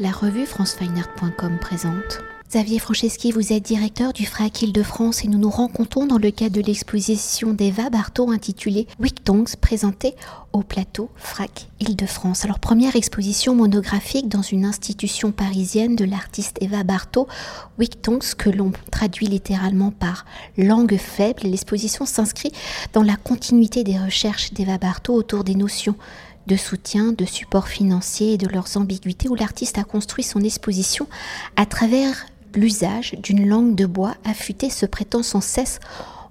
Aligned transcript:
La 0.00 0.12
revue 0.12 0.46
francefineart.com 0.46 1.58
présente. 1.60 2.20
Xavier 2.48 2.78
Franceschi, 2.78 3.32
vous 3.32 3.52
êtes 3.52 3.64
directeur 3.64 4.12
du 4.12 4.26
FRAC 4.26 4.62
Île-de-France 4.62 5.24
et 5.24 5.28
nous 5.28 5.38
nous 5.38 5.50
rencontrons 5.50 6.06
dans 6.06 6.18
le 6.18 6.30
cadre 6.30 6.54
de 6.54 6.60
l'exposition 6.60 7.52
d'Eva 7.52 7.90
Barthaud 7.90 8.30
intitulée 8.30 8.86
Wictongs 9.00 9.56
présentée 9.60 10.14
au 10.52 10.62
plateau 10.62 11.10
FRAC 11.16 11.66
Île-de-France. 11.80 12.44
Alors 12.44 12.60
première 12.60 12.94
exposition 12.94 13.56
monographique 13.56 14.28
dans 14.28 14.40
une 14.40 14.64
institution 14.64 15.32
parisienne 15.32 15.96
de 15.96 16.04
l'artiste 16.04 16.58
Eva 16.60 16.84
Barthaud, 16.84 17.26
Wictongs 17.80 18.36
que 18.38 18.50
l'on 18.50 18.70
traduit 18.92 19.26
littéralement 19.26 19.90
par 19.90 20.26
langue 20.56 20.96
faible. 20.96 21.42
L'exposition 21.42 22.06
s'inscrit 22.06 22.52
dans 22.92 23.02
la 23.02 23.16
continuité 23.16 23.82
des 23.82 23.98
recherches 23.98 24.52
d'Eva 24.52 24.78
Barthaud 24.78 25.14
autour 25.14 25.42
des 25.42 25.56
notions 25.56 25.96
de 26.48 26.56
soutien, 26.56 27.12
de 27.12 27.26
support 27.26 27.68
financier 27.68 28.32
et 28.32 28.38
de 28.38 28.48
leurs 28.48 28.76
ambiguïtés 28.76 29.28
où 29.28 29.34
l'artiste 29.34 29.78
a 29.78 29.84
construit 29.84 30.24
son 30.24 30.40
exposition 30.40 31.06
à 31.56 31.66
travers 31.66 32.26
l'usage 32.54 33.14
d'une 33.22 33.46
langue 33.46 33.74
de 33.74 33.86
bois 33.86 34.14
affûtée 34.24 34.70
se 34.70 34.86
prêtant 34.86 35.22
sans 35.22 35.42
cesse 35.42 35.78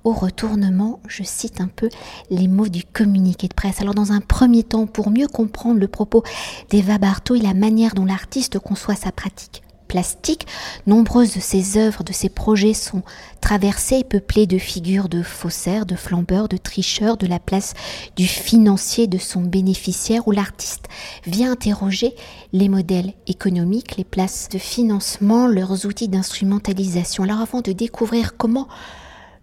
au 0.03 0.13
retournement, 0.13 0.99
je 1.08 1.23
cite 1.23 1.61
un 1.61 1.67
peu 1.67 1.89
les 2.30 2.48
mots 2.48 2.70
du 2.70 2.84
communiqué 2.84 3.48
de 3.48 3.53
presse. 3.53 3.81
Alors 3.81 3.94
dans 3.94 4.11
un 4.11 4.22
premier 4.22 4.63
temps, 4.63 4.88
pour 4.88 5.09
mieux 5.09 5.27
comprendre 5.27 5.80
le 5.80 5.88
propos 5.88 6.23
d'Eva 6.70 6.97
Barthaud 6.97 7.36
et 7.36 7.41
la 7.41 7.53
manière 7.53 7.94
dont 7.94 8.05
l'artiste 8.05 8.58
conçoit 8.59 8.95
sa 8.95 9.11
pratique 9.11 9.63
plastique, 9.87 10.45
nombreuses 10.85 11.33
de 11.33 11.39
ses 11.39 11.77
œuvres, 11.77 12.03
de 12.03 12.13
ses 12.13 12.29
projets 12.29 12.73
sont 12.73 13.03
traversées 13.41 13.99
et 13.99 14.03
peuplées 14.03 14.47
de 14.47 14.57
figures 14.57 15.09
de 15.09 15.23
faussaires, 15.23 15.85
de 15.85 15.95
flambeurs, 15.95 16.49
de 16.49 16.57
tricheurs, 16.57 17.17
de 17.17 17.27
la 17.27 17.39
place 17.39 17.73
du 18.15 18.27
financier, 18.27 19.07
de 19.07 19.17
son 19.17 19.41
bénéficiaire, 19.41 20.27
où 20.27 20.31
l'artiste 20.31 20.85
vient 21.25 21.51
interroger 21.51 22.15
les 22.53 22.69
modèles 22.69 23.13
économiques, 23.27 23.97
les 23.97 24.03
places 24.03 24.49
de 24.49 24.57
financement, 24.57 25.47
leurs 25.47 25.85
outils 25.85 26.09
d'instrumentalisation. 26.09 27.23
Alors 27.23 27.41
avant 27.41 27.61
de 27.61 27.72
découvrir 27.72 28.38
comment 28.38 28.67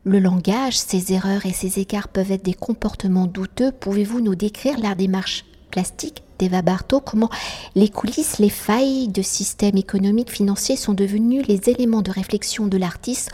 le 0.05 0.19
langage, 0.19 0.77
ses 0.77 1.13
erreurs 1.13 1.47
et 1.47 1.53
ses 1.53 1.79
écarts 1.79 2.09
peuvent 2.09 2.31
être 2.31 2.45
des 2.45 2.55
comportements 2.55 3.27
douteux, 3.27 3.73
pouvez-vous 3.73 4.21
nous 4.21 4.35
décrire 4.35 4.79
la 4.79 4.95
démarche 4.95 5.45
plastique 5.75 6.23
d'Eva 6.39 6.63
Barthaud, 6.63 7.01
comment 7.01 7.31
les 7.75 7.89
coulisses, 7.89 8.39
les 8.39 8.49
failles 8.49 9.09
de 9.09 9.23
systèmes 9.23 9.77
économiques, 9.77 10.31
financiers 10.31 10.77
sont 10.77 10.93
devenus 10.93 11.45
les 11.49 11.69
éléments 11.69 12.01
de 12.01 12.13
réflexion 12.13 12.69
de 12.69 12.79
l'artiste 12.79 13.33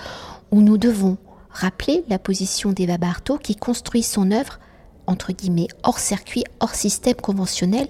où 0.50 0.62
nous 0.62 0.78
devons 0.78 1.18
rappeler 1.50 2.02
la 2.08 2.18
position 2.18 2.72
d'Eva 2.72 2.96
Barthaud 2.96 3.36
qui 3.36 3.56
construit 3.56 4.02
son 4.02 4.30
œuvre, 4.30 4.58
entre 5.06 5.32
guillemets, 5.34 5.68
hors 5.82 5.98
circuit, 5.98 6.44
hors 6.60 6.74
système 6.74 7.16
conventionnel 7.16 7.88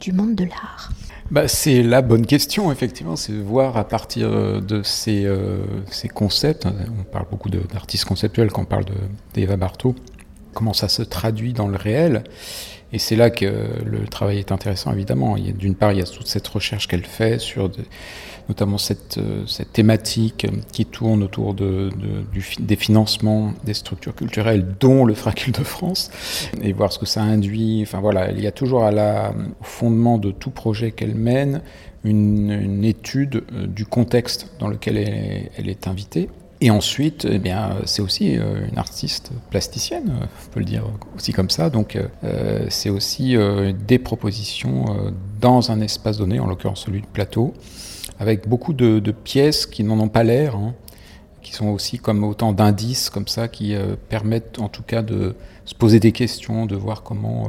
du 0.00 0.12
monde 0.12 0.36
de 0.36 0.44
l'art 0.44 0.90
bah, 1.30 1.46
C'est 1.46 1.82
la 1.82 2.00
bonne 2.00 2.24
question, 2.24 2.72
effectivement, 2.72 3.16
c'est 3.16 3.32
de 3.32 3.42
voir 3.42 3.76
à 3.76 3.84
partir 3.84 4.30
de 4.62 4.82
ces, 4.82 5.26
euh, 5.26 5.66
concepts, 6.14 6.64
on 6.64 7.04
parle 7.04 7.26
beaucoup 7.30 7.50
d'artistes 7.50 8.06
conceptuels 8.06 8.50
quand 8.52 8.62
on 8.62 8.64
parle 8.64 8.86
d'Eva 9.34 9.58
Barthaud, 9.58 9.94
comment 10.54 10.72
ça 10.72 10.88
se 10.88 11.02
traduit 11.02 11.52
dans 11.52 11.68
le 11.68 11.76
réel. 11.76 12.24
Et 12.92 12.98
c'est 12.98 13.16
là 13.16 13.30
que 13.30 13.46
le 13.84 14.06
travail 14.06 14.38
est 14.38 14.52
intéressant, 14.52 14.92
évidemment. 14.92 15.36
D'une 15.36 15.74
part, 15.74 15.92
il 15.92 15.98
y 15.98 16.02
a 16.02 16.04
toute 16.04 16.26
cette 16.26 16.46
recherche 16.48 16.88
qu'elle 16.88 17.04
fait 17.04 17.38
sur 17.38 17.70
notamment 18.48 18.78
cette, 18.78 19.18
euh, 19.18 19.46
cette, 19.46 19.72
thématique 19.72 20.46
qui 20.72 20.84
tourne 20.84 21.22
autour 21.22 21.54
de, 21.54 21.90
des 22.58 22.76
financements 22.76 23.54
des 23.64 23.74
structures 23.74 24.14
culturelles, 24.14 24.66
dont 24.80 25.04
le 25.04 25.14
Fracul 25.14 25.52
de 25.52 25.62
France, 25.62 26.10
et 26.60 26.72
voir 26.72 26.92
ce 26.92 26.98
que 26.98 27.06
ça 27.06 27.22
induit. 27.22 27.80
Enfin 27.82 28.00
voilà, 28.00 28.30
il 28.30 28.40
y 28.40 28.46
a 28.46 28.52
toujours 28.52 28.84
à 28.84 28.90
la, 28.90 29.32
au 29.60 29.64
fondement 29.64 30.18
de 30.18 30.30
tout 30.32 30.50
projet 30.50 30.90
qu'elle 30.90 31.14
mène 31.14 31.62
une, 32.04 32.84
étude 32.84 33.44
euh, 33.52 33.66
du 33.66 33.86
contexte 33.86 34.48
dans 34.58 34.68
lequel 34.68 34.98
elle 34.98 35.68
est 35.68 35.86
invitée. 35.86 36.28
Et 36.64 36.70
ensuite, 36.70 37.26
eh 37.28 37.40
bien, 37.40 37.78
c'est 37.86 38.02
aussi 38.02 38.38
euh, 38.38 38.68
une 38.70 38.78
artiste 38.78 39.32
plasticienne, 39.50 40.12
on 40.22 40.50
peut 40.52 40.60
le 40.60 40.64
dire 40.64 40.84
aussi 41.16 41.32
comme 41.32 41.50
ça. 41.50 41.70
Donc, 41.70 41.98
euh, 42.22 42.66
c'est 42.68 42.88
aussi 42.88 43.36
euh, 43.36 43.72
des 43.72 43.98
propositions 43.98 44.84
dans 45.40 45.72
un 45.72 45.80
espace 45.80 46.18
donné, 46.18 46.38
en 46.38 46.46
l'occurrence 46.46 46.84
celui 46.84 47.00
de 47.00 47.06
plateau, 47.06 47.52
avec 48.20 48.48
beaucoup 48.48 48.74
de, 48.74 49.00
pièces 49.10 49.66
qui 49.66 49.82
n'en 49.82 49.98
ont 49.98 50.08
pas 50.08 50.22
l'air, 50.22 50.54
hein, 50.54 50.72
qui 51.42 51.52
sont 51.52 51.68
aussi 51.68 51.98
comme 51.98 52.24
autant 52.24 52.52
d'indices 52.52 53.10
comme 53.10 53.28
ça, 53.28 53.48
qui 53.48 53.74
permettent 54.08 54.58
en 54.58 54.68
tout 54.68 54.82
cas 54.82 55.02
de 55.02 55.34
se 55.64 55.74
poser 55.74 56.00
des 56.00 56.12
questions, 56.12 56.66
de 56.66 56.76
voir 56.76 57.02
comment 57.02 57.48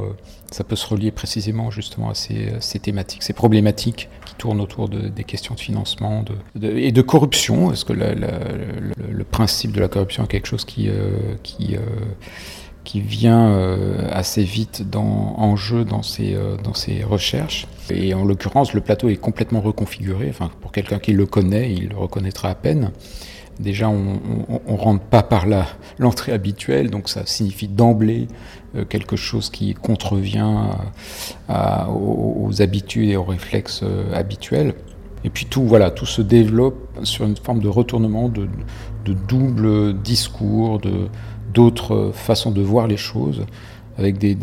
ça 0.50 0.62
peut 0.62 0.76
se 0.76 0.86
relier 0.86 1.10
précisément 1.10 1.70
justement 1.70 2.10
à 2.10 2.14
ces, 2.14 2.78
thématiques, 2.80 3.22
ces 3.22 3.32
problématiques 3.32 4.08
tourne 4.38 4.60
autour 4.60 4.88
de, 4.88 5.08
des 5.08 5.24
questions 5.24 5.54
de 5.54 5.60
financement 5.60 6.24
et 6.62 6.92
de 6.92 7.02
corruption. 7.02 7.72
Est-ce 7.72 7.84
que 7.84 7.92
le, 7.92 9.24
principe 9.24 9.72
de 9.72 9.80
la 9.80 9.88
corruption 9.88 10.24
est 10.24 10.28
quelque 10.28 10.46
chose 10.46 10.64
qui, 10.64 10.88
euh, 10.88 11.34
qui, 11.42 11.76
euh, 11.76 11.80
qui 12.84 13.00
vient 13.00 13.48
euh, 13.48 14.08
assez 14.12 14.44
vite 14.44 14.84
en 14.94 15.56
jeu 15.56 15.84
dans 15.84 16.02
ces, 16.02 16.36
dans 16.62 16.74
ces 16.74 17.02
recherches? 17.02 17.66
Et 17.90 18.14
en 18.14 18.24
l'occurrence, 18.24 18.74
le 18.74 18.80
plateau 18.80 19.08
est 19.08 19.16
complètement 19.16 19.60
reconfiguré. 19.60 20.28
Enfin, 20.30 20.50
pour 20.60 20.72
quelqu'un 20.72 20.98
qui 20.98 21.12
le 21.12 21.26
connaît, 21.26 21.72
il 21.72 21.88
le 21.88 21.96
reconnaîtra 21.96 22.50
à 22.50 22.54
peine. 22.54 22.92
Déjà, 23.60 23.88
on 23.88 24.18
ne 24.68 24.76
rentre 24.76 25.04
pas 25.04 25.22
par 25.22 25.46
l'entrée 25.98 26.32
habituelle, 26.32 26.90
donc 26.90 27.08
ça 27.08 27.24
signifie 27.24 27.68
d'emblée 27.68 28.26
euh, 28.76 28.84
quelque 28.84 29.16
chose 29.16 29.50
qui 29.50 29.74
contrevient 29.74 30.70
aux, 31.48 32.50
habitudes 32.60 33.10
et 33.10 33.16
aux 33.16 33.24
réflexes 33.24 33.82
euh, 33.84 34.12
habituels. 34.12 34.74
Et 35.22 35.30
puis 35.30 35.46
tout, 35.46 35.62
voilà, 35.62 35.90
tout 35.90 36.06
se 36.06 36.20
développe 36.20 36.98
sur 37.04 37.24
une 37.24 37.36
forme 37.36 37.60
de 37.60 37.68
retournement, 37.68 38.28
de, 38.28 38.48
double 39.28 39.94
discours, 40.02 40.80
d'autres 41.52 42.10
façons 42.12 42.50
de 42.50 42.60
voir 42.60 42.86
les 42.86 42.96
choses, 42.98 43.46
avec 43.96 44.18
des, 44.18 44.34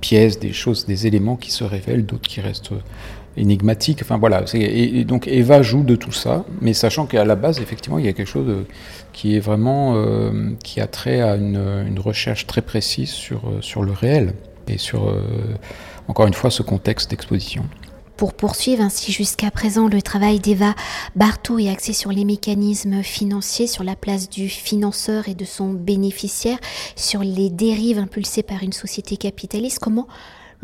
pièces, 0.00 0.38
des 0.38 0.52
choses, 0.52 0.86
des 0.86 1.06
éléments 1.06 1.36
qui 1.36 1.50
se 1.50 1.64
révèlent, 1.64 2.06
d'autres 2.06 2.28
qui 2.28 2.40
restent 2.40 2.74
énigmatique. 3.36 4.00
Enfin 4.02 4.18
voilà. 4.18 4.44
Et, 4.54 5.04
donc 5.04 5.28
Eva 5.28 5.62
joue 5.62 5.82
de 5.82 5.96
tout 5.96 6.12
ça, 6.12 6.44
mais 6.60 6.74
sachant 6.74 7.06
qu'à 7.06 7.24
la 7.24 7.36
base, 7.36 7.60
effectivement, 7.60 7.98
il 7.98 8.06
y 8.06 8.08
a 8.08 8.12
quelque 8.12 8.28
chose 8.28 8.64
qui 9.12 9.36
est 9.36 9.40
vraiment 9.40 9.94
euh, 9.96 10.50
qui 10.62 10.80
a 10.80 10.86
trait 10.86 11.20
à 11.20 11.36
une, 11.36 11.98
recherche 11.98 12.46
très 12.46 12.60
précise 12.60 13.10
sur 13.10 13.48
euh, 13.48 13.60
sur 13.60 13.82
le 13.82 13.92
réel 13.92 14.34
et 14.68 14.78
sur 14.78 15.08
euh, 15.08 15.22
encore 16.08 16.26
une 16.26 16.34
fois 16.34 16.50
ce 16.50 16.62
contexte 16.62 17.10
d'exposition. 17.10 17.64
Pour 18.16 18.34
poursuivre 18.34 18.82
ainsi 18.82 19.10
jusqu'à 19.10 19.50
présent 19.50 19.88
le 19.88 20.00
travail 20.00 20.38
d'Eva 20.38 20.74
Barthaud 21.16 21.58
est 21.58 21.68
axé 21.68 21.92
sur 21.92 22.12
les 22.12 22.24
mécanismes 22.24 23.02
financiers, 23.02 23.66
sur 23.66 23.82
la 23.82 23.96
place 23.96 24.28
du 24.28 24.48
financeur 24.48 25.28
et 25.28 25.34
de 25.34 25.44
son 25.44 25.70
bénéficiaire, 25.72 26.58
sur 26.94 27.20
les 27.20 27.50
dérives 27.50 27.98
impulsées 27.98 28.44
par 28.44 28.62
une 28.62 28.72
société 28.72 29.16
capitaliste. 29.16 29.80
Comment 29.80 30.06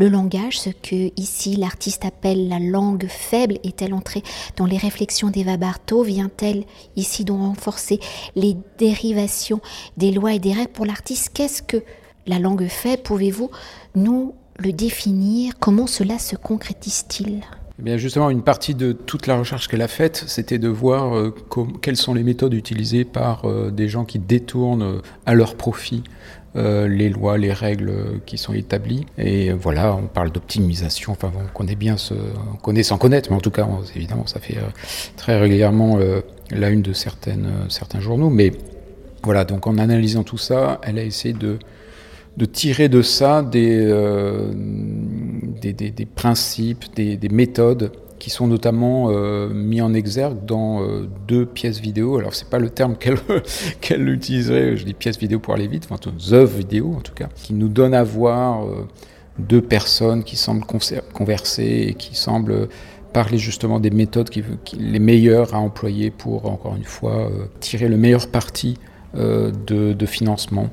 le 0.01 0.09
langage, 0.09 0.59
ce 0.59 0.71
que 0.71 1.13
ici 1.21 1.57
l'artiste 1.57 2.07
appelle 2.07 2.49
la 2.49 2.59
langue 2.59 3.07
faible, 3.07 3.59
est-elle 3.65 3.93
entrée 3.93 4.23
dans 4.57 4.65
les 4.65 4.79
réflexions 4.79 5.29
d'Eva 5.29 5.59
Barthaud 5.59 6.05
Vient-elle 6.05 6.65
ici 6.97 7.27
donc 7.27 7.43
renforcer 7.43 8.01
les 8.35 8.57
dérivations 8.79 9.61
des 9.99 10.11
lois 10.11 10.33
et 10.33 10.39
des 10.39 10.55
règles 10.55 10.73
pour 10.73 10.87
l'artiste? 10.87 11.33
Qu'est-ce 11.35 11.63
que 11.63 11.85
la 12.27 12.39
langue 12.39 12.67
faible? 12.67 13.03
Pouvez-vous 13.03 13.51
nous 13.95 14.35
le 14.57 14.73
définir? 14.73 15.53
Comment 15.61 15.87
cela 15.87 16.19
se 16.19 16.35
concrétise-t-il? 16.35 17.43
Eh 17.81 17.83
bien 17.83 17.97
justement, 17.97 18.29
une 18.29 18.43
partie 18.43 18.75
de 18.75 18.93
toute 18.93 19.27
la 19.27 19.39
recherche 19.39 19.67
qu'elle 19.67 19.81
a 19.81 19.89
faite, 19.89 20.25
c'était 20.27 20.59
de 20.59 20.69
voir 20.69 21.17
euh, 21.17 21.35
quelles 21.81 21.97
sont 21.97 22.13
les 22.13 22.23
méthodes 22.23 22.53
utilisées 22.53 23.07
par 23.07 23.47
euh, 23.47 23.71
des 23.71 23.89
gens 23.89 24.05
qui 24.05 24.19
détournent 24.19 24.83
euh, 24.83 25.03
à 25.25 25.33
leur 25.33 25.57
profit 25.57 26.05
euh, 26.57 26.89
les 26.89 27.09
lois, 27.09 27.39
les 27.39 27.53
règles 27.53 28.21
qui 28.27 28.37
sont 28.37 28.53
établies. 28.53 29.07
Et 29.19 29.53
voilà, 29.53 29.95
on 29.95 30.09
parle 30.09 30.33
d'optimisation. 30.33 31.13
Enfin, 31.13 31.31
on 31.37 31.47
connaît 31.57 31.77
bien 31.77 31.97
ce, 31.97 32.15
on 32.65 32.83
sans 32.83 32.99
connaître, 32.99 33.31
mais 33.31 33.37
en 33.37 33.41
tout 33.41 33.53
cas, 33.53 33.69
évidemment, 33.95 34.27
ça 34.27 34.41
fait 34.41 34.57
euh, 34.57 34.63
très 35.17 35.39
régulièrement 35.39 35.99
euh, 35.99 36.23
la 36.51 36.71
une 36.71 36.83
de 36.83 36.93
certaines, 36.93 37.49
certains 37.69 38.01
journaux. 38.01 38.31
Mais 38.31 38.51
voilà, 39.23 39.45
donc 39.45 39.69
en 39.69 39.79
analysant 39.79 40.25
tout 40.25 40.39
ça, 40.39 40.81
elle 40.83 40.99
a 40.99 41.05
essayé 41.05 41.35
de, 41.35 41.59
tirer 42.47 42.89
de 42.89 43.03
ça 43.03 43.43
des, 43.43 43.87
des, 45.61 46.07
principes, 46.07 46.85
des 46.97 47.29
méthodes 47.31 47.93
qui 48.21 48.31
sont 48.31 48.47
notamment 48.47 49.09
euh, 49.09 49.49
mis 49.49 49.81
en 49.81 49.93
exergue 49.95 50.45
dans 50.45 50.83
euh, 50.83 51.09
deux 51.27 51.47
pièces 51.47 51.81
vidéo. 51.81 52.19
Alors 52.19 52.35
c'est 52.35 52.49
pas 52.49 52.61
le 52.61 52.71
terme 52.71 52.97
qu'elle 52.97 54.09
utiliserait, 54.09 54.77
je 54.77 54.85
dis 54.85 54.95
pièces 54.95 55.19
vidéo 55.19 55.41
pour 55.41 55.55
aller 55.55 55.67
vite, 55.67 55.89
enfin 55.91 55.99
œuvres 56.33 56.57
vidéo 56.57 56.95
en 56.97 57.01
tout 57.01 57.15
cas, 57.15 57.29
qui 57.35 57.55
nous 57.55 57.69
donnent 57.69 57.95
à 57.95 58.05
voir 58.05 58.65
euh, 58.65 58.87
deux 59.39 59.63
personnes 59.63 60.23
qui 60.23 60.37
semblent 60.37 60.65
converser 61.13 61.87
et 61.89 61.95
qui 61.95 62.15
semblent 62.15 62.69
parler 63.15 63.39
justement 63.39 63.81
des 63.81 63.91
méthodes 63.91 64.31
les 64.79 64.99
meilleures 65.01 65.55
à 65.55 65.59
employer 65.59 66.11
pour 66.11 66.47
encore 66.47 66.77
une 66.77 66.85
fois 66.85 67.29
tirer 67.59 67.89
le 67.89 67.97
meilleur 67.97 68.29
parti 68.29 68.77
de 69.15 70.07
financement 70.07 70.71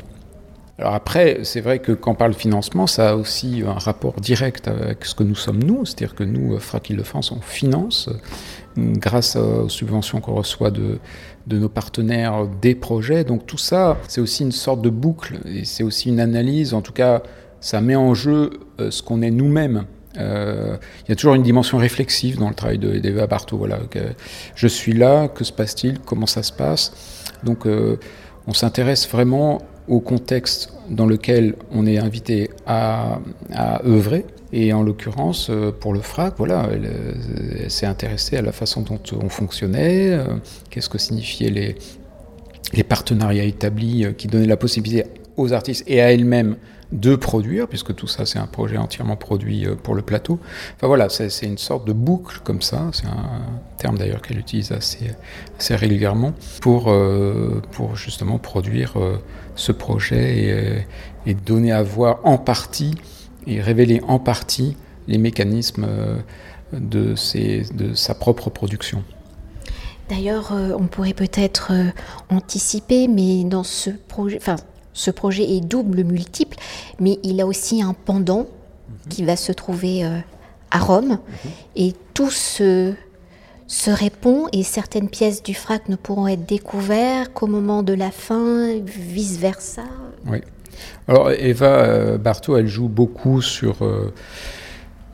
Alors 0.79 0.94
après, 0.94 1.39
c'est 1.44 1.62
vrai 1.62 1.79
que 1.79 1.91
quand 1.91 2.12
on 2.12 2.15
parle 2.15 2.33
de 2.33 2.38
financement, 2.38 2.85
ça 2.85 3.09
a 3.09 3.15
aussi 3.15 3.63
un 3.65 3.74
rapport 3.74 4.21
direct 4.21 4.68
avec 4.68 5.06
ce 5.06 5.15
que 5.15 5.24
nous 5.24 5.35
sommes 5.35 5.63
nous, 5.63 5.85
c'est-à-dire 5.85 6.13
que 6.13 6.24
nous, 6.24 6.59
Frac 6.59 6.91
de 6.91 7.03
france 7.03 7.31
on 7.31 7.41
finance 7.41 8.09
grâce 8.77 9.35
aux 9.35 9.69
subventions 9.69 10.21
qu'on 10.21 10.35
reçoit 10.35 10.69
de, 10.69 11.00
de 11.47 11.57
nos 11.57 11.69
partenaires 11.69 12.45
des 12.62 12.75
projets. 12.75 13.24
Donc 13.24 13.47
tout 13.47 13.57
ça, 13.57 13.97
c'est 14.07 14.21
aussi 14.21 14.44
une 14.44 14.51
sorte 14.51 14.81
de 14.81 14.89
boucle 14.89 15.39
c'est 15.63 15.83
aussi 15.83 16.09
une 16.09 16.19
analyse, 16.19 16.74
en 16.74 16.81
tout 16.81 16.94
cas, 16.94 17.24
ça 17.59 17.81
met 17.81 17.95
en 17.95 18.13
jeu 18.13 18.51
euh, 18.79 18.91
ce 18.91 19.01
qu'on 19.01 19.21
est 19.21 19.31
nous-mêmes. 19.31 19.85
Euh, 20.18 20.77
il 21.06 21.09
y 21.09 21.12
a 21.12 21.15
toujours 21.15 21.35
une 21.35 21.44
dimension 21.44 21.77
réflexive 21.77 22.38
dans 22.38 22.50
le 22.50 22.56
travail 22.56 22.77
d'Eva 22.77 23.27
Bartho. 23.27 23.57
Voilà, 23.57 23.79
je 24.56 24.68
suis 24.68 24.94
là, 24.94 25.27
que 25.27 25.44
se 25.44 25.51
passe-t-il, 25.51 26.00
comment 26.00 26.25
ça 26.25 26.44
se 26.44 26.51
passe 26.51 26.94
Donc 27.44 27.65
euh, 27.65 27.97
on 28.47 28.53
s'intéresse 28.53 29.07
vraiment 29.09 29.62
au 29.88 30.00
contexte 30.00 30.74
dans 30.89 31.06
lequel 31.06 31.56
on 31.72 31.86
est 31.86 31.98
invité 31.98 32.50
à, 32.66 33.19
œuvrer. 33.86 34.25
Et 34.54 34.72
en 34.72 34.81
l'occurrence, 34.81 35.50
euh, 35.50 35.72
pour 35.78 35.94
le 35.94 36.00
FRAC, 36.00 36.36
voilà, 36.38 36.69
elle, 36.72 37.69
s'est 37.69 37.86
intéressée 37.86 38.38
à 38.38 38.42
la 38.42 38.54
façon 38.54 38.81
dont 38.81 39.00
on 39.22 39.28
fonctionnait, 39.28 40.12
euh, 40.12 40.24
qu'est-ce 40.69 40.88
que 40.88 40.98
signifiaient 40.98 41.75
les, 42.74 42.84
partenariats 42.84 43.44
établis 43.44 44.06
euh, 44.06 44.13
qui 44.13 44.28
donnaient 44.28 44.48
la 44.48 44.56
possibilité 44.56 45.04
aux 45.36 45.51
artistes 45.51 45.84
et 45.88 46.01
à 46.01 46.13
elles-mêmes 46.13 46.56
de 46.92 47.16
produire, 47.16 47.68
puisque 47.68 47.94
tout 47.94 48.07
ça 48.07 48.25
c'est 48.25 48.39
un 48.39 48.48
projet 48.48 48.78
entièrement 48.78 49.18
produit 49.18 49.66
euh, 49.66 49.75
pour 49.75 49.94
le 49.94 50.01
plateau. 50.01 50.39
Enfin 50.75 50.88
voilà, 50.88 51.10
c'est 51.10 51.45
une 51.45 51.57
sorte 51.57 51.86
de 51.86 51.94
boucle 51.94 52.39
comme 52.44 52.62
ça, 52.62 52.89
c'est 52.94 53.07
un 53.07 53.42
terme 53.78 53.98
d'ailleurs 53.98 54.22
qu'elle 54.22 54.39
utilise 54.39 54.72
assez, 54.72 55.12
assez, 55.60 55.75
régulièrement, 55.75 56.34
pour, 56.62 56.89
euh, 56.89 57.62
pour 57.72 57.95
justement 57.95 58.39
produire 58.39 58.94
euh, 58.98 59.18
ce 59.56 59.72
projet 59.72 60.86
et, 61.25 61.31
et, 61.31 61.34
donner 61.34 61.72
à 61.72 61.84
voir 61.84 62.19
en 62.24 62.38
partie 62.38 62.95
et 63.48 63.60
révéler 63.60 64.01
en 64.07 64.19
partie 64.19 64.78
les 65.07 65.18
mécanismes 65.18 65.88
de, 66.74 67.16
ses, 67.16 67.63
de 67.74 67.94
sa 67.94 68.13
propre 68.13 68.50
production. 68.50 69.04
D'ailleurs, 70.10 70.54
on 70.78 70.88
pourrait 70.88 71.13
peut-être 71.13 71.72
anticiper, 72.30 73.07
mais 73.07 73.44
dans 73.45 73.63
ce 73.63 73.89
projet, 73.89 74.38
enfin, 74.38 74.57
ce 74.98 75.12
projet 75.12 75.44
est 75.44 75.62
double, 75.62 76.04
multiple, 76.04 76.58
mais 77.00 77.20
il 77.22 77.40
a 77.40 77.46
aussi 77.46 77.84
un 77.84 77.94
pendant 77.94 78.40
mhm. 78.40 79.10
qui 79.10 79.24
va 79.24 79.36
se 79.36 79.52
trouver 79.52 80.04
euh, 80.04 80.18
à 80.72 80.80
Rome. 80.80 81.20
Mhm. 81.20 81.52
Et 81.76 81.94
tout 82.16 82.32
se, 82.32 82.94
se 83.68 83.92
répond 83.92 84.48
et 84.52 84.64
certaines 84.64 85.08
pièces 85.08 85.44
du 85.44 85.54
frac 85.54 85.88
ne 85.88 85.96
pourront 85.96 86.28
être 86.28 86.48
découvertes 86.48 87.32
qu'au 87.32 87.46
moment 87.46 87.84
de 87.84 87.94
la 87.94 88.10
fin, 88.10 88.74
vice-versa. 88.84 89.84
Oui. 90.26 90.40
Alors 91.08 91.32
Eva 91.32 91.66
euh, 91.68 92.18
Bartho, 92.18 92.58
elle 92.58 92.68
joue 92.68 92.90
beaucoup 92.90 93.42
sur... 93.42 93.84
Euh, 93.84 94.14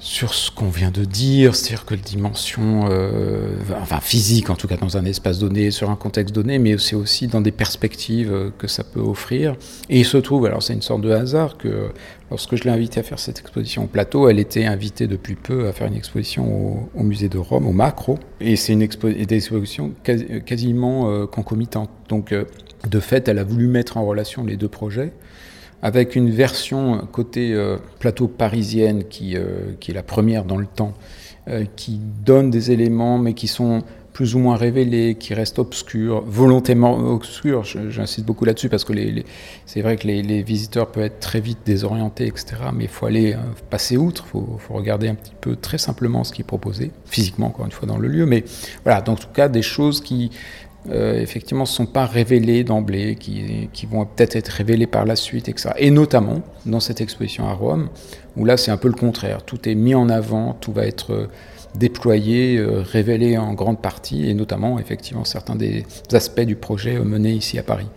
sur 0.04 0.34
ce 0.34 0.52
qu'on 0.52 0.68
vient 0.68 0.92
de 0.92 1.06
dire, 1.06 1.56
c'est-à-dire 1.56 1.86
que 1.86 1.96
la 1.96 2.02
dimension, 2.02 2.90
euh, 2.92 3.56
enfin 3.82 4.02
physique 4.02 4.50
en 4.50 4.56
tout 4.56 4.68
cas 4.68 4.76
dans 4.76 4.98
un 4.98 5.06
espace 5.06 5.40
donné, 5.40 5.72
sur 5.72 5.90
un 5.90 5.96
contexte 5.96 6.36
donné, 6.36 6.60
mais 6.60 6.78
c'est 6.78 6.98
aussi 6.98 7.28
dans 7.28 7.40
des 7.40 7.54
perspectives 7.54 8.34
euh, 8.34 8.50
que 8.58 8.68
ça 8.68 8.84
peut 8.84 9.00
offrir. 9.00 9.56
Et 9.90 10.02
il 10.02 10.06
se 10.06 10.18
trouve, 10.18 10.46
alors 10.46 10.62
c'est 10.62 10.74
une 10.74 10.82
sorte 10.82 11.00
de 11.00 11.12
hasard, 11.12 11.58
que 11.58 11.88
lorsque 12.30 12.58
je 12.58 12.66
l'ai 12.66 12.72
invitée 12.72 13.00
à 13.00 13.04
faire 13.04 13.18
cette 13.18 13.40
exposition 13.40 13.86
au 13.86 13.88
plateau, 13.88 14.28
elle 14.28 14.40
était 14.40 14.66
invitée 14.66 15.08
depuis 15.08 15.36
peu 15.36 15.70
à 15.70 15.72
faire 15.72 15.88
une 15.88 15.96
exposition 15.96 16.90
au, 16.94 17.04
musée 17.04 17.30
de 17.30 17.38
Rome, 17.38 17.66
au 17.66 17.72
Macro, 17.72 18.20
et 18.42 18.58
c'est 18.58 18.74
une 18.74 18.82
expo 18.82 19.08
expositions 19.08 19.94
quasiment 20.04 21.10
euh, 21.10 21.28
concomitantes. 21.28 21.90
Donc 22.10 22.36
de 22.90 23.00
fait, 23.00 23.30
elle 23.30 23.40
a 23.40 23.46
voulu 23.46 23.68
mettre 23.68 23.96
en 23.96 24.06
relation 24.06 24.44
les 24.44 24.58
deux 24.58 24.68
projets 24.68 25.14
avec 25.84 26.16
une 26.16 26.32
version 26.32 27.06
côté 27.12 27.54
euh, 27.54 27.76
plateau 28.00 28.28
parisienne 28.28 29.04
qui, 29.04 29.36
euh, 29.36 29.74
qui, 29.82 29.92
est 29.92 29.94
la 29.94 30.02
première 30.02 30.46
dans 30.46 30.58
le 30.58 30.66
temps, 30.66 30.94
euh, 31.50 31.66
qui 31.76 32.00
donne 32.26 32.50
des 32.50 32.72
éléments 32.72 33.18
mais 33.18 33.34
qui 33.34 33.48
sont 33.48 33.84
plus 34.14 34.36
ou 34.36 34.40
moins 34.40 34.56
révélés, 34.56 35.16
qui 35.16 35.34
restent 35.34 35.58
obscurs, 35.60 36.24
volontairement 36.26 36.96
obscurs, 37.00 37.64
j'insiste 37.64 38.26
beaucoup 38.26 38.46
là-dessus 38.46 38.70
parce 38.70 38.84
que 38.86 38.94
c'est 39.66 39.82
vrai 39.82 39.98
que 39.98 40.06
les, 40.08 40.44
visiteurs 40.44 40.92
peuvent 40.92 41.06
être 41.06 41.20
très 41.20 41.40
vite 41.40 41.58
désorientés, 41.66 42.28
etc. 42.28 42.58
Mais 42.76 42.84
il 42.84 42.90
faut 42.92 43.08
aller 43.08 43.36
passer 43.72 43.98
outre, 43.98 44.24
il 44.28 44.30
faut, 44.30 44.58
faut, 44.60 44.76
regarder 44.76 45.08
un 45.08 45.16
petit 45.16 45.34
peu 45.42 45.56
très 45.56 45.80
simplement 45.80 46.24
ce 46.24 46.32
qui 46.32 46.44
est 46.44 46.46
proposé, 46.46 46.92
physiquement 47.06 47.48
encore 47.48 47.66
une 47.66 47.72
fois 47.72 47.88
dans 47.88 47.98
le 47.98 48.08
lieu. 48.08 48.28
Mais 48.28 48.44
voilà, 48.84 49.02
dans 49.02 49.16
tout 49.16 49.30
cas 49.34 49.50
des 49.50 49.64
choses 49.64 50.00
qui 50.00 50.30
euh, 50.90 51.20
effectivement, 51.22 51.64
ne 51.64 51.68
sont 51.68 51.86
pas 51.86 52.06
révélés 52.06 52.64
d'emblée, 52.64 53.16
qui, 53.16 53.70
vont 53.90 54.06
peut-être 54.06 54.36
être 54.36 54.50
révélés 54.50 54.88
par 54.88 55.06
la 55.06 55.16
suite, 55.16 55.48
etc. 55.48 55.70
Et 55.78 55.92
notamment 55.92 56.42
dans 56.66 56.80
cette 56.80 57.02
exposition 57.02 57.48
à 57.48 57.54
Rome, 57.54 57.90
où 58.36 58.46
là 58.46 58.58
c'est 58.58 58.72
un 58.72 58.78
peu 58.78 58.88
le 58.88 58.96
contraire. 58.96 59.44
Tout 59.44 59.70
est 59.70 59.76
mis 59.76 59.96
en 59.96 60.10
avant, 60.10 60.54
tout 60.54 60.74
va 60.74 60.86
être 60.86 61.14
euh, 61.14 61.28
déployé, 61.76 62.58
euh, 62.58 62.82
révélé 62.82 63.38
en 63.38 63.54
grande 63.54 63.82
partie, 63.82 64.30
et 64.30 64.34
notamment 64.34 64.80
effectivement 64.80 65.24
certains 65.24 65.56
des 65.56 65.86
aspects 66.12 66.42
du 66.42 66.56
projet 66.56 67.00
menés 67.00 67.34
ici 67.34 67.58
à 67.58 67.64
Paris. 67.64 67.88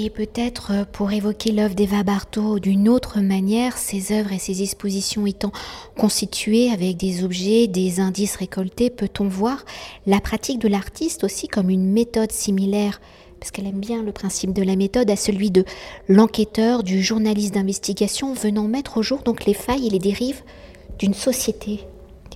Et 0.00 0.10
peut-être 0.10 0.70
euh, 0.70 0.84
pour 0.84 1.10
évoquer 1.10 1.50
l'œuvre 1.50 1.74
d'Eva 1.74 2.04
Bartho 2.04 2.60
d'une 2.60 2.88
autre 2.88 3.18
manière, 3.18 3.76
ses 3.76 4.12
œuvres 4.12 4.32
et 4.32 4.38
ses 4.38 4.62
expositions 4.62 5.26
étant 5.26 5.50
constituées 5.96 6.70
avec 6.70 6.96
des 6.96 7.24
objets, 7.24 7.66
des 7.66 7.98
indices 7.98 8.36
récoltés, 8.36 8.90
peut-on 8.90 9.26
voir 9.26 9.64
la 10.06 10.20
pratique 10.20 10.60
de 10.60 10.68
l'artiste 10.68 11.24
aussi 11.24 11.48
comme 11.48 11.68
une 11.68 11.90
méthode 11.90 12.30
similaire? 12.30 13.00
Parce 13.40 13.50
qu'elle 13.50 13.66
aime 13.66 13.80
bien 13.80 14.04
le 14.04 14.12
principe 14.12 14.52
de 14.52 14.62
la 14.62 14.76
méthode, 14.76 15.10
à 15.10 15.16
celui 15.16 15.50
de 15.50 15.64
l'enquêteur, 16.06 16.84
du 16.84 17.02
journaliste 17.02 17.54
d'investigation 17.54 18.34
venant 18.34 18.68
mettre 18.68 18.98
au 18.98 19.02
jour 19.02 19.22
donc 19.24 19.46
les 19.46 19.54
failles 19.54 19.88
et 19.88 19.90
les 19.90 19.98
dérives 19.98 20.42
d'une 21.00 21.14
société. 21.14 21.80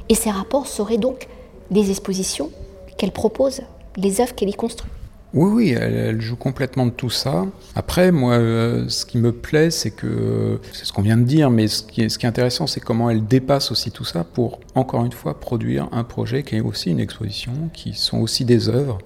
Et 0.08 0.17
ces 0.17 0.32
rapports 0.32 0.67
seraient 0.67 0.99
donc 0.99 1.29
des 1.70 1.93
expositions 1.93 2.50
qu'elle 2.99 3.12
propose, 3.12 3.61
les 3.97 4.20
œuvres 4.20 4.35
qu'elle 4.35 4.50
y 4.50 4.55
construit. 4.55 4.91
Oui, 5.34 5.50
oui, 5.50 5.70
elle, 5.70 6.20
joue 6.20 6.37
complètement 6.37 6.84
de 6.84 6.90
tout 6.90 7.08
ça. 7.08 7.46
Après, 7.75 8.12
moi, 8.12 8.34
euh, 8.34 8.87
ce 8.88 9.06
qui 9.06 9.17
me 9.17 9.32
plaît, 9.32 9.70
c'est 9.70 9.90
que, 9.90 10.61
c'est 10.73 10.84
ce 10.84 10.93
qu'on 10.93 11.00
vient 11.00 11.17
de 11.17 11.25
dire, 11.25 11.49
mais 11.49 11.69
ce 11.69 11.82
qui 11.82 12.02
est, 12.02 12.11
ce 12.11 12.19
qui 12.19 12.26
est 12.26 12.29
intéressant, 12.29 12.67
c'est 12.67 12.81
comment 12.81 13.08
elle 13.08 13.25
dépasse 13.26 13.73
aussi 13.73 13.90
tout 13.90 14.05
ça 14.05 14.25
pour, 14.25 14.61
encore 14.75 15.06
une 15.06 15.12
fois, 15.12 15.40
produire 15.40 15.88
un 15.93 16.05
projet 16.05 16.43
qui 16.43 16.56
est 16.56 16.61
aussi 16.61 16.90
une 16.90 17.00
exposition, 17.00 17.52
qui 17.73 17.94
sont 17.94 18.19
aussi 18.19 18.44
des 18.44 18.69
œuvres, 18.69 18.99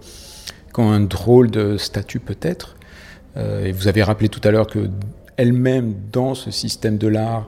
qui 0.74 0.80
ont 0.80 0.90
un 0.90 1.00
drôle 1.00 1.48
de 1.48 1.76
statut 1.76 2.18
peut-être. 2.18 2.76
Euh, 3.36 3.66
et 3.66 3.70
vous 3.70 3.86
avez 3.86 4.02
rappelé 4.02 4.28
tout 4.28 4.40
à 4.42 4.50
l'heure 4.50 4.66
que 4.66 4.90
elle-même, 5.36 5.94
dans 6.10 6.34
ce 6.34 6.50
système 6.50 6.98
de 6.98 7.06
l'art, 7.06 7.46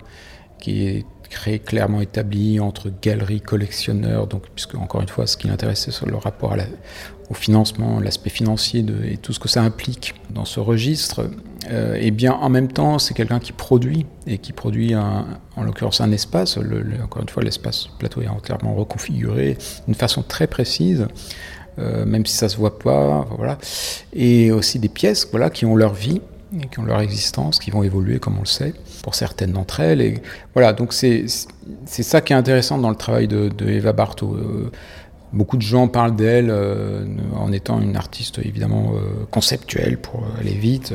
qui 0.60 0.86
est 0.86 1.06
créé 1.28 1.58
clairement 1.58 2.00
établi 2.00 2.60
entre 2.60 2.90
galeries, 3.02 3.40
collectionneurs, 3.40 4.26
donc 4.26 4.44
puisque 4.54 4.74
encore 4.74 5.00
une 5.00 5.08
fois, 5.08 5.26
ce 5.26 5.36
qui 5.36 5.48
l'intéressait 5.48 5.90
sur 5.90 6.06
le 6.06 6.16
rapport 6.16 6.56
au 7.30 7.34
financement, 7.34 8.00
l'aspect 8.00 8.30
financier 8.30 8.82
de, 8.82 9.04
et 9.04 9.16
tout 9.16 9.32
ce 9.32 9.38
que 9.38 9.48
ça 9.48 9.62
implique 9.62 10.14
dans 10.30 10.44
ce 10.44 10.60
registre, 10.60 11.30
euh, 11.70 11.96
et 12.00 12.10
bien 12.10 12.32
en 12.32 12.48
même 12.48 12.68
temps, 12.68 12.98
c'est 12.98 13.14
quelqu'un 13.14 13.38
qui 13.38 13.52
produit, 13.52 14.06
et 14.26 14.38
qui 14.38 14.52
produit 14.52 14.94
un, 14.94 15.26
en 15.56 15.62
l'occurrence 15.62 16.00
un 16.00 16.12
espace, 16.12 16.58
encore 17.02 17.22
une 17.22 17.28
fois 17.28 17.42
l'espace 17.42 17.88
plateau 17.98 18.22
est 18.22 18.28
entièrement 18.28 18.74
reconfiguré 18.74 19.58
d'une 19.86 19.94
façon 19.94 20.22
très 20.22 20.46
précise, 20.46 21.06
euh, 21.78 22.04
même 22.06 22.26
si 22.26 22.36
ça 22.36 22.48
se 22.48 22.56
voit 22.56 22.78
pas, 22.78 23.28
voilà, 23.36 23.58
et 24.12 24.50
aussi 24.50 24.78
des 24.78 24.88
pièces 24.88 25.28
voilà, 25.30 25.50
qui 25.50 25.66
ont 25.66 25.76
leur 25.76 25.94
vie, 25.94 26.20
qui 26.70 26.78
ont 26.78 26.84
leur 26.84 27.00
existence, 27.00 27.58
qui 27.58 27.70
vont 27.70 27.82
évoluer 27.82 28.18
comme 28.18 28.36
on 28.36 28.42
le 28.42 28.46
sait, 28.46 28.74
pour 29.02 29.14
certaines 29.14 29.52
d'entre 29.52 29.80
elles. 29.80 30.00
Et 30.00 30.22
voilà, 30.54 30.72
donc 30.72 30.92
c'est 30.92 31.26
ça 31.86 32.20
qui 32.20 32.32
est 32.32 32.36
intéressant 32.36 32.78
dans 32.78 32.90
le 32.90 32.96
travail 32.96 33.28
de, 33.28 33.50
Eva 33.66 33.92
Bartho. 33.92 34.34
Euh, 34.34 34.70
Beaucoup 35.30 35.58
de 35.58 35.62
gens 35.62 35.88
parlent 35.88 36.16
d'elle 36.16 36.48
euh, 36.48 37.04
en 37.36 37.52
étant 37.52 37.82
une 37.82 37.96
artiste 37.96 38.38
évidemment 38.38 38.94
euh, 38.94 39.26
conceptuelle 39.30 39.98
pour 39.98 40.26
aller 40.40 40.54
vite. 40.54 40.94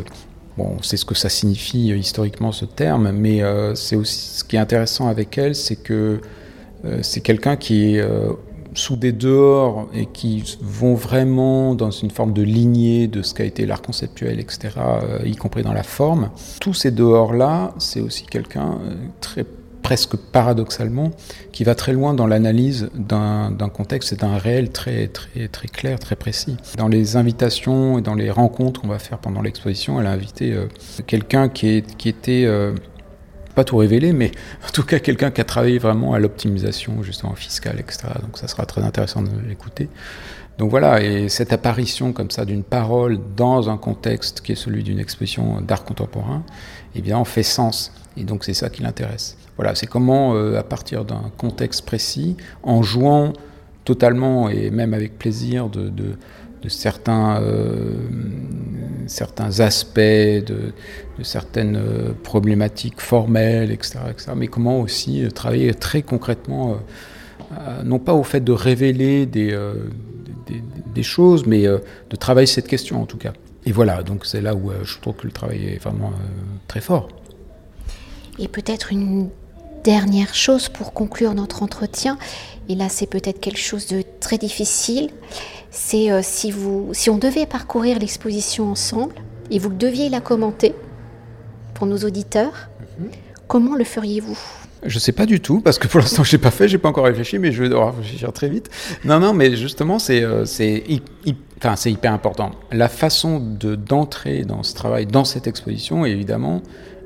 Bon, 0.57 0.77
c'est 0.81 0.98
ce 0.98 1.05
que 1.05 1.13
ça 1.13 1.29
signifie 1.29 1.89
historiquement 1.89 2.51
ce 2.51 2.65
terme, 2.65 3.12
mais 3.12 3.41
c'est 3.75 3.95
aussi 3.95 4.38
ce 4.39 4.43
qui 4.43 4.55
est 4.55 4.60
intéressant 4.60 5.07
avec 5.07 5.36
elle, 5.38 5.55
c'est 5.55 5.75
que 5.75 6.22
c'est 7.01 7.22
quelqu'un 7.22 7.55
qui 7.55 7.95
est 7.95 8.07
sous 8.73 8.95
des 8.95 9.11
dehors 9.11 9.87
et 9.93 10.05
qui 10.05 10.57
vont 10.61 10.95
vraiment 10.95 11.75
dans 11.75 11.91
une 11.91 12.11
forme 12.11 12.33
de 12.33 12.41
lignée 12.41 13.07
de 13.07 13.21
ce 13.21 13.33
qu'a 13.33 13.45
été 13.45 13.65
l'art 13.65 13.81
conceptuel, 13.81 14.39
etc., 14.39 14.71
y 15.25 15.35
compris 15.35 15.63
dans 15.63 15.73
la 15.73 15.83
forme. 15.83 16.29
Tous 16.59 16.73
ces 16.73 16.91
dehors-là, 16.91 17.73
c'est 17.77 18.01
aussi 18.01 18.25
quelqu'un 18.25 18.79
très 19.21 19.45
presque 19.83 20.15
paradoxalement, 20.15 21.11
qui 21.51 21.63
va 21.63 21.75
très 21.75 21.93
loin 21.93 22.15
dans 22.15 22.25
l'analyse 22.25 22.89
d'un 22.95 23.69
contexte 23.71 24.13
et 24.13 24.15
d'un 24.15 24.37
réel 24.37 24.71
très, 24.71 25.07
très, 25.07 25.47
très 25.49 25.67
clair, 25.67 25.99
très 25.99 26.15
précis. 26.15 26.57
Dans 26.77 26.87
les 26.87 27.17
invitations 27.17 27.99
et 27.99 28.01
dans 28.01 28.15
les 28.15 28.31
rencontres 28.31 28.81
qu'on 28.81 28.87
va 28.87 28.97
faire 28.97 29.19
pendant 29.19 29.41
l'exposition, 29.41 29.99
elle 29.99 30.07
a 30.07 30.11
invité 30.11 30.53
euh, 30.53 30.65
quelqu'un 31.05 31.49
qui, 31.49 31.83
qui 31.83 32.09
était... 32.09 32.45
Euh, 32.45 32.73
pas 33.53 33.63
tout 33.63 33.77
révélé, 33.77 34.13
mais 34.13 34.31
en 34.67 34.72
tout 34.72 34.83
cas 34.83 35.00
quelqu'un 35.00 35.31
qui 35.31 35.41
a 35.41 35.43
travaillé 35.43 35.77
vraiment 35.77 36.13
à 36.13 36.19
l'optimisation 36.19 37.03
justement 37.03 37.36
fiscale, 37.36 37.79
etc. 37.79 38.07
Donc 38.22 38.38
ça 38.38 38.48
sera 38.48 38.65
très 38.65 38.81
intéressant 38.81 39.22
de 39.22 39.29
l'écouter. 39.48 39.89
Donc 40.57 40.69
voilà, 40.69 41.01
et 41.01 41.29
cette 41.29 41.51
apparition 41.51 42.13
comme 42.13 42.29
ça 42.29 42.45
d'une 42.45 42.63
parole 42.63 43.19
dans 43.36 43.69
un 43.69 43.77
contexte 43.77 44.41
qui 44.41 44.51
est 44.51 44.55
celui 44.55 44.83
d'une 44.83 45.00
exposition 45.00 45.62
d'art 45.62 45.83
contemporain, 45.83 46.43
eh 46.95 47.01
bien, 47.01 47.17
en 47.17 47.25
fait 47.25 47.43
sens. 47.43 47.91
Et 48.17 48.24
donc 48.24 48.43
c'est 48.43 48.53
ça 48.53 48.69
qui 48.69 48.83
l'intéresse. 48.83 49.38
Voilà, 49.57 49.74
c'est 49.75 49.88
comment, 49.88 50.36
euh, 50.36 50.57
à 50.60 50.63
partir 50.63 51.05
d'un 51.05 51.31
contexte 51.38 51.86
précis, 51.86 52.38
en 52.62 52.83
jouant 52.83 53.33
totalement 53.86 54.50
et 54.50 54.69
même 54.69 54.93
avec 54.93 55.17
plaisir 55.17 55.69
de, 55.69 55.91
certains, 56.67 57.41
euh, 57.41 57.93
certains 59.07 59.60
aspects, 59.60 60.00
de, 60.00 60.74
certaines 61.22 61.75
euh, 61.75 62.13
problématiques 62.24 63.01
formelles, 63.01 63.72
etc., 63.72 64.00
Mais 64.36 64.48
comment 64.48 64.79
aussi 64.81 65.27
travailler 65.33 65.74
très 65.74 66.01
concrètement, 66.01 66.77
non 67.83 68.00
pas 68.00 68.13
au 68.13 68.24
fait 68.24 68.41
de 68.41 68.51
révéler 68.51 69.25
des, 69.25 69.53
choses, 71.03 71.45
mais 71.45 71.63
de 71.63 72.15
travailler 72.15 72.48
cette 72.48 72.67
question 72.67 73.01
en 73.01 73.05
tout 73.05 73.17
cas. 73.17 73.33
Et 73.65 73.72
voilà, 73.72 74.01
donc 74.03 74.25
c'est 74.25 74.41
là 74.41 74.55
où 74.55 74.72
je 74.83 75.00
trouve 75.00 75.15
que 75.15 75.27
le 75.27 75.31
travail 75.31 75.65
est 75.67 75.81
vraiment 75.81 76.12
très 76.67 76.81
fort. 76.81 77.10
Et 78.39 78.48
peut-être 78.48 78.91
une 78.91 79.29
dernière 79.83 80.33
chose 80.33 80.69
pour 80.69 80.93
conclure 80.93 81.33
notre 81.33 81.62
entretien, 81.62 82.17
et 82.69 82.75
là 82.75 82.89
c'est 82.89 83.05
peut-être 83.05 83.39
quelque 83.39 83.60
chose 83.60 83.88
de 83.88 84.03
très 84.19 84.38
difficile, 84.38 85.10
c'est 85.73 86.11
euh, 86.11 86.21
si, 86.21 86.51
vous, 86.51 86.91
si 86.93 87.09
on 87.09 87.17
devait 87.17 87.47
parcourir 87.47 87.97
l'exposition 87.99 88.69
ensemble 88.69 89.15
et 89.49 89.57
vous 89.57 89.69
deviez 89.69 90.07
la 90.07 90.21
commenter 90.21 90.75
pour 91.73 91.87
nos 91.87 91.97
auditeurs, 91.97 92.69
mhm. 92.99 93.09
comment 93.47 93.75
le 93.75 93.83
feriez-vous? 93.83 94.37
Je 94.85 94.99
sais 94.99 95.13
pas 95.13 95.25
du 95.25 95.39
tout 95.39 95.61
parce 95.61 95.79
que 95.79 95.87
pour 95.87 95.99
l'instant 95.99 96.23
je 96.23 96.35
n'ai 96.35 96.41
pas 96.41 96.51
fait, 96.51 96.67
j'ai 96.67 96.77
pas 96.77 96.89
encore 96.89 97.05
réfléchi, 97.05 97.39
mais 97.39 97.51
je 97.51 97.63
vais 97.63 97.69
devoir 97.69 97.95
réfléchir 97.95 98.31
très 98.33 98.49
vite. 98.49 98.69
Non, 99.03 99.19
non, 99.19 99.33
mais 99.33 99.55
justement 99.55 99.97
c'est 99.97 100.21
euh, 100.21 100.45
c'est 100.45 100.83
enfin, 101.57 101.89
hyper 101.89 102.13
important. 102.13 102.51
La 102.71 102.87
façon 102.89 103.39
de 103.39 103.75
d'entrer 103.75 104.43
dans 104.43 104.61
ce 104.61 104.75
travail, 104.75 105.07
dans 105.07 105.25
cette 105.25 105.47
exposition, 105.47 106.05
évidemment, 106.05 106.61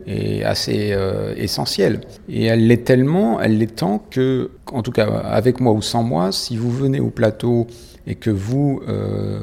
est 0.08 0.44
assez 0.44 0.92
euh, 0.92 1.34
essentielle. 1.36 2.02
Et 2.30 2.46
elle 2.46 2.68
l'est 2.68 2.84
tellement, 2.84 3.40
elle 3.42 3.58
l'est 3.58 3.76
tant 3.76 4.00
que, 4.10 4.52
en 4.72 4.82
tout 4.82 4.92
cas 4.92 5.06
avec 5.06 5.60
moi 5.60 5.74
ou 5.74 5.82
sans 5.82 6.04
moi, 6.04 6.32
si 6.32 6.58
vous 6.58 6.72
venez 6.72 7.00
au 7.00 7.10
plateau 7.10 7.68
et 8.08 8.16
que 8.16 8.30
vous 8.30 8.82
euh, 8.88 9.42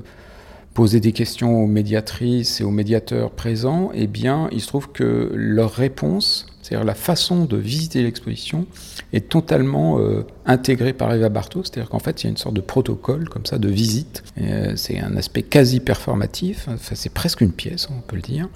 posez 0.73 1.01
des 1.01 1.13
questions 1.13 1.63
aux 1.63 1.67
médiatrices 1.67 2.61
et 2.61 2.65
aux 2.65 2.71
médiateurs 2.71 3.31
présents, 3.31 3.91
eh 3.95 4.07
bien, 4.07 4.49
il 4.53 4.61
se 4.61 4.69
trouve 4.69 4.91
que 4.91 5.31
leurs 5.35 5.73
réponses 5.73 6.47
c'est-à-dire 6.65 6.87
la 6.87 6.95
façon 6.95 7.45
de 7.45 7.59
visiter 7.59 8.03
l'exposition 8.03 8.65
est 9.13 9.29
totalement 9.29 9.99
euh, 9.99 10.27
intégrée 10.47 10.95
par 10.95 11.13
Eva 11.13 11.29
Bartho, 11.29 11.63
c'est-à-dire 11.63 11.91
qu'en 11.91 11.99
fait 11.99 12.23
il 12.23 12.25
y 12.25 12.29
a 12.29 12.31
une 12.31 12.39
sorte 12.39 12.55
de 12.55 12.63
protocole 12.63 13.29
comme 13.29 13.45
ça 13.45 13.59
de 13.59 13.69
visite. 13.69 14.25
Euh, 14.41 14.73
c'est 14.75 14.99
un 14.99 15.15
aspect 15.19 15.43
quasi 15.43 15.79
performatif, 15.79 16.67
enfin, 16.67 16.95
c'est 16.95 17.13
presque 17.13 17.43
une 17.43 17.53
pièce, 17.53 17.89
on 17.91 18.01
peut 18.01 18.17
le 18.17 18.23
dire, 18.23 18.49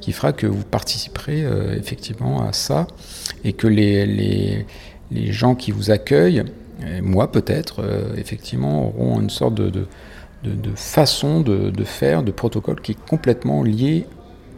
qui 0.00 0.10
fera 0.10 0.32
que 0.32 0.48
vous 0.48 0.64
participerez 0.64 1.44
euh, 1.44 1.78
effectivement 1.78 2.42
à 2.42 2.52
ça. 2.52 2.88
Et 3.44 3.52
que 3.52 3.68
les, 3.68 4.06
les, 4.06 4.66
les 5.12 5.32
gens 5.32 5.54
qui 5.54 5.70
vous 5.70 5.92
accueillent, 5.92 6.42
moi 7.00 7.30
peut-être, 7.30 7.84
effectivement, 8.16 8.88
auront 8.88 9.20
une 9.20 9.30
sorte 9.30 9.54
de, 9.54 9.70
de, 9.70 9.86
de 10.44 10.70
façon 10.74 11.40
de, 11.40 11.84
faire, 11.84 12.22
de 12.22 12.32
protocole 12.32 12.80
qui 12.80 12.92
est 12.92 13.06
complètement 13.08 13.62
lié 13.62 14.06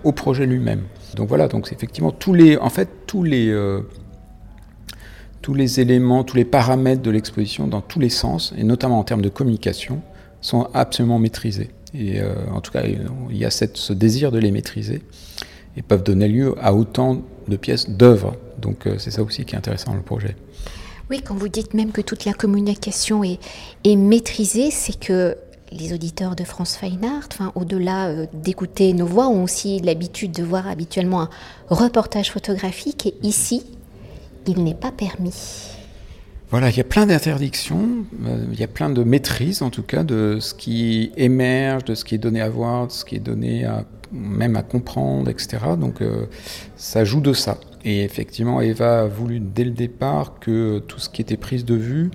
au 0.05 0.13
projet 0.13 0.47
lui-même. 0.47 0.83
Donc 1.17 1.29
voilà, 1.29 1.49
donc 1.49 1.73
effectivement 1.73 2.13
tous 2.13 2.35
les, 2.35 2.57
en 2.57 2.71
fait 2.71 2.89
tous 3.07 3.23
les, 3.23 3.49
euh, 3.49 3.81
tous 5.43 5.55
les 5.55 5.81
éléments, 5.81 6.25
tous 6.25 6.37
les 6.37 6.45
paramètres 6.45 7.03
de 7.03 7.11
l'exposition 7.11 7.67
dans 7.67 7.81
tous 7.81 8.01
les 8.01 8.09
sens, 8.09 8.55
et 8.57 8.65
notamment 8.65 8.99
en 8.99 9.05
termes 9.05 9.23
de 9.23 9.29
communication, 9.29 10.03
sont 10.41 10.69
absolument 10.75 11.19
maîtrisés. 11.19 11.71
Et 11.95 12.21
euh, 12.21 12.35
en 12.53 12.61
tout 12.61 12.73
cas, 12.73 12.83
il 12.85 13.37
y 13.37 13.45
a 13.45 13.51
ce 13.51 13.93
désir 13.93 14.33
de 14.33 14.39
les 14.39 14.51
maîtriser 14.51 15.03
et 15.77 15.83
peuvent 15.83 16.03
donner 16.03 16.29
lieu 16.29 16.55
à 16.61 16.75
autant 16.75 17.23
de 17.49 17.57
pièces 17.57 17.89
d'œuvres. 17.89 18.37
Donc 18.59 18.87
euh, 18.87 18.97
c'est 18.99 19.11
ça 19.11 19.23
aussi 19.23 19.45
qui 19.45 19.55
est 19.55 19.59
intéressant 19.59 19.91
dans 19.93 19.97
le 19.97 20.03
projet. 20.03 20.37
Oui, 21.11 21.21
quand 21.23 21.35
vous 21.35 21.49
dites 21.49 21.75
même 21.75 21.93
que 21.93 22.01
toute 22.01 22.25
la 22.25 22.33
communication 22.33 23.23
est 23.23 23.97
maîtrisée, 23.97 24.71
c'est 24.71 24.99
que 24.99 25.37
les 25.78 25.93
auditeurs 25.93 26.37
de 26.37 26.45
France 26.45 26.76
Fine 26.76 27.04
Art, 27.04 27.28
enfin, 27.33 27.52
au-delà 27.54 28.07
euh, 28.07 28.26
d'écouter 28.33 28.93
nos 28.93 29.07
voix, 29.07 29.28
ont 29.28 29.45
aussi 29.45 29.81
l'habitude 29.81 30.33
de 30.33 30.43
voir 30.43 30.69
habituellement 30.69 31.23
un 31.23 31.31
reportage 31.69 32.31
photographique. 32.31 33.07
Et 33.07 33.14
ici, 33.23 33.62
il 34.47 34.62
n'est 34.62 34.75
pas 34.75 34.93
permis. 34.93 35.35
Voilà, 36.50 36.71
il 36.71 36.76
y 36.76 36.81
a 36.81 36.85
plein 36.85 37.07
d'interdictions, 37.07 38.04
euh, 38.26 38.45
il 38.52 38.61
y 38.61 38.62
a 38.62 38.69
plein 38.69 38.90
de 38.90 39.02
maîtrises 39.02 39.62
en 39.62 39.71
tout 39.71 39.83
cas 39.83 40.04
de 40.04 40.38
ce 40.40 40.54
qui 40.54 41.11
émerge, 41.16 41.85
de 41.85 41.95
ce 41.95 42.04
qui 42.04 42.14
est 42.14 42.19
donné 42.19 42.40
à 42.40 42.49
voir, 42.49 42.87
de 42.87 42.93
ce 42.93 43.04
qui 43.04 43.16
est 43.16 43.21
donné 43.21 43.66
même 44.14 44.57
à 44.57 44.62
comprendre, 44.62 45.28
etc. 45.28 45.59
Donc 45.78 46.00
euh, 46.00 46.26
ça 46.76 47.04
joue 47.04 47.21
de 47.21 47.33
ça. 47.33 47.59
Et 47.85 48.02
effectivement, 48.02 48.61
Eva 48.61 49.02
a 49.02 49.07
voulu 49.07 49.40
dès 49.40 49.64
le 49.64 49.73
départ 49.73 50.38
que 50.40 50.78
tout 50.78 50.99
ce 50.99 51.11
qui 51.11 51.21
était 51.21 51.37
prise 51.37 51.64
de 51.64 51.75
vue 51.75 52.11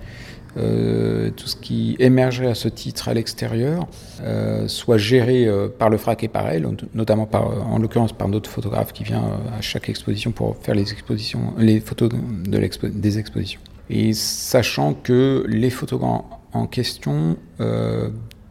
euh, 0.57 1.29
tout 1.35 1.47
ce 1.47 1.55
qui 1.55 1.95
émergerait 1.99 2.47
à 2.47 2.55
ce 2.55 2.67
titre 2.67 3.07
à 3.07 3.13
l'extérieur 3.13 3.87
euh, 4.21 4.67
soit 4.67 4.97
géré 4.97 5.45
euh, 5.45 5.67
par 5.67 5.89
le 5.89 5.97
FRAC 5.97 6.23
et 6.23 6.27
par 6.27 6.47
elle, 6.49 6.67
notamment 6.93 7.25
par, 7.25 7.67
en 7.67 7.77
l'occurrence 7.77 8.13
par 8.13 8.27
notre 8.27 8.49
photographe 8.49 8.91
qui 8.91 9.03
vient 9.03 9.23
à 9.57 9.61
chaque 9.61 9.89
exposition 9.89 10.31
pour 10.31 10.57
faire 10.57 10.75
les, 10.75 10.91
expositions, 10.91 11.53
les 11.57 11.79
photos 11.79 12.09
de 12.09 12.89
des 12.89 13.19
expositions. 13.19 13.61
Et 13.89 14.13
sachant 14.13 14.93
que 14.93 15.45
les 15.47 15.69
photographes 15.69 16.23
en 16.53 16.65
question 16.65 17.37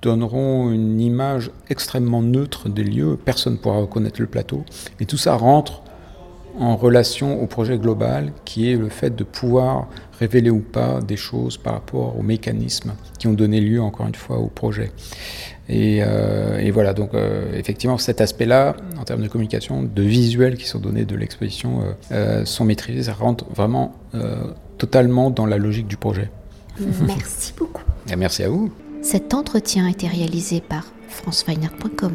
donneront 0.03 0.71
une 0.71 1.01
image 1.01 1.51
extrêmement 1.69 2.23
neutre 2.23 2.69
des 2.69 2.85
lieux, 2.85 3.19
personne 3.23 3.55
ne 3.55 3.59
pourra 3.59 3.79
reconnaître 3.79 4.21
le 4.21 4.27
plateau, 4.27 4.65
et 5.01 5.07
tout 5.07 5.17
ça 5.17 5.35
rentre 5.35 5.83
en 6.59 6.77
relation 6.77 7.43
au 7.43 7.47
projet 7.47 7.79
global 7.79 8.33
qui 8.45 8.71
est 8.71 8.77
le 8.77 8.89
fait 8.89 9.15
de 9.15 9.25
pouvoir 9.25 9.89
révéler 10.19 10.51
ou 10.51 10.61
pas 10.61 11.01
des 11.01 11.17
choses 11.17 11.57
par 11.57 11.75
rapport 11.75 12.19
aux 12.19 12.23
mécanismes 12.23 12.93
qui 13.19 13.27
ont 13.27 13.33
donné 13.33 13.61
lieu 13.61 13.81
encore 13.81 14.07
une 14.07 14.15
fois 14.15 14.39
au 14.39 14.49
projet. 14.49 14.91
Et, 15.69 16.01
euh, 16.03 16.71
voilà, 16.73 16.95
donc 16.95 17.15
euh, 17.15 17.53
effectivement 17.55 17.99
cet 17.99 18.21
aspect-là, 18.21 18.75
en 18.99 19.05
termes 19.05 19.23
de 19.23 19.29
communication, 19.29 19.83
de 19.83 20.03
visuels 20.03 20.57
qui 20.57 20.67
sont 20.67 20.79
donnés 20.79 21.05
de 21.05 21.15
l'exposition, 21.15 21.83
euh, 22.11 22.45
sont 22.45 22.65
maîtrisés, 22.65 23.05
ça 23.05 23.13
rentre 23.13 23.45
vraiment 23.55 23.95
totalement 24.79 25.31
dans 25.31 25.47
la 25.47 25.59
logique 25.59 25.89
du 25.89 25.97
projet. 25.97 26.31
Merci 27.07 27.53
beaucoup. 27.57 27.83
Et 28.11 28.17
merci 28.17 28.43
à 28.43 28.49
vous. 28.49 28.73
Cet 29.03 29.35
entretien 29.35 29.87
a 29.87 29.91
été 29.91 30.07
réalisé 30.07 30.61
par 30.61 30.87
franceweiner.com. 31.09 32.13